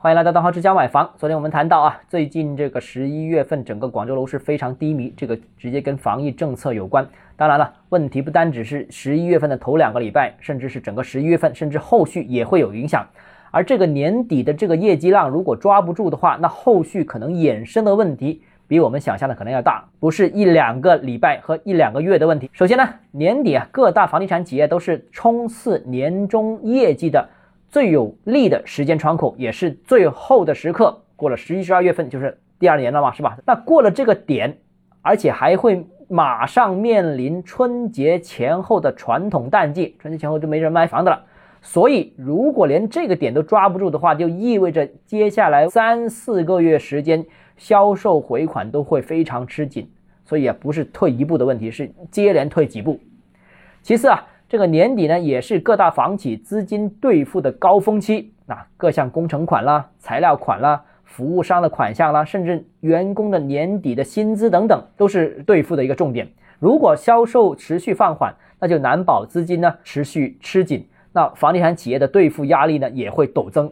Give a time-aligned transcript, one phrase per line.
[0.00, 1.10] 欢迎来到邓浩之家买房。
[1.16, 7.04] 昨天我们谈到啊，最近这个十一月份整个广州楼市非常低迷，这个直接跟防疫政策有关。
[7.36, 13.04] 当然了，问题不单只是十一月份的头两个礼拜，甚至是整个十一月份，甚至后续也会有影响。
[13.50, 22.48] 而这个年底的这个业绩浪如果抓不住的话，那后续可能衍生的问题比我们想象的可能要大，不是一两个礼拜和一两个月的问题。
[22.52, 27.28] 首先呢，年底啊，各大房地产企业都是冲刺年终业绩的。
[27.70, 30.98] 最有利的时间窗口，也是最后的时刻。
[31.16, 33.36] 过了十一、十二月份，就是第二年了嘛，是吧？
[33.44, 34.56] 那过了这个点，
[35.02, 41.24] 而且还会马上面临春节前后的传统淡季，春节前后就没人卖房的了。
[41.60, 47.26] 所以，如果连这个点都抓不住的话，就意味着接下来三四个月时间
[47.56, 49.90] 销售回款都会非常吃紧。
[50.24, 52.98] 所以啊，不是退一步的问题，是接连退几步。
[53.82, 54.24] 其次啊。
[54.48, 58.32] 这个年底呢，也是各大房企资金兑付的高峰期。
[58.46, 66.26] 那各项工程款啦、材料款啦、服务商的款项啦，甚至员工的年底的薪资等等，都是兑付的一个重点。
[66.58, 70.88] 如果销售持续放缓，那就难保资金呢持续吃紧。
[71.12, 73.70] 那房地产企业的兑付压力呢也会陡增。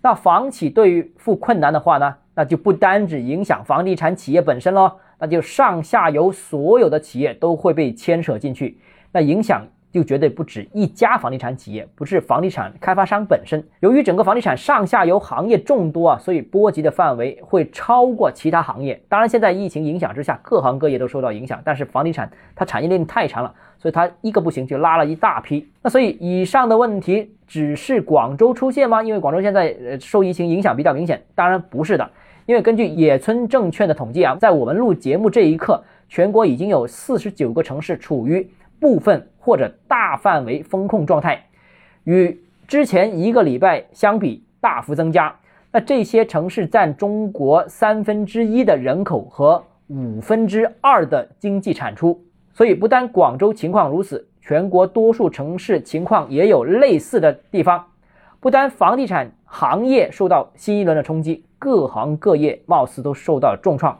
[0.00, 8.78] 那房企兑付困难的话呢，那就不单只影响房地产企业本身喽，那就上下游所有的企业都会被牵扯进去。
[9.12, 9.66] 那影响。
[9.94, 13.62] 就绝对不止一家房地产企业，不是房地产开发商本身。
[13.78, 19.00] 由于整个房地产上下游行业众多啊，所以波及的范围会超过其他行业。
[19.08, 21.62] 当然，现在疫情影响之下，各行各业都受到影响。
[21.64, 25.64] 但是房地产它产业链太长了，所以它一个不行就拉了一大批。
[25.80, 29.00] 那所以以上的问题只是广州出现吗？
[29.00, 31.22] 因为广州现在呃受疫情影响比较明显。
[31.36, 32.10] 当然不是的，
[32.46, 38.44] 因为根据野村证券的统计啊，在我们录节目这一刻，全国已经有四十九个城市处于。
[38.84, 41.46] 部分或者大范围风控状态，
[42.04, 45.34] 与之前一个礼拜相比大幅增加。
[45.72, 52.22] 那这些城市占中国三分之一的人口和五分之二的经济产出。
[52.52, 57.86] 所以，不单广州情况如此，全国多数城市情况也有类似的地方。
[58.38, 63.98] 不单房地产行业受到新一轮的冲击，各行各业貌似都受到重创。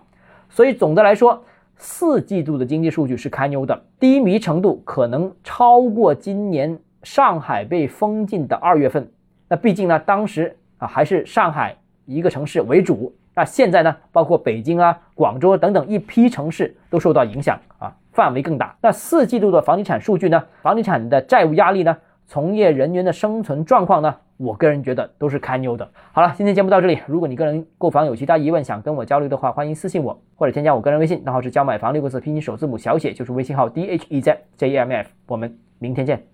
[0.50, 1.42] 所以，总的来说。
[1.76, 9.10] 四季度的经济数据是堪忧的，低迷程度可能超过今年上海被封禁的二月份。
[9.48, 18.76] 那毕竟呢，当时啊还是上海一个城市为主，那现在呢，包括北京啊、广州等等一批城市都受到影响啊，范围更大。
[18.82, 24.14] 那四季度的房地产数据呢，房地产的债务压力呢，从业人员的生存状况呢？
[24.36, 25.88] 我个人觉得都是堪忧的。
[26.12, 26.98] 好了，今天节目到这里。
[27.06, 35.08] 如果你个人购房有其他疑问，想跟我交流的话，欢迎私信我或者添加我个人微信，账号是教买房六个字拼音首字母小写，就是微信号 d h e z j e m f。
[35.26, 36.33] 我们明天见。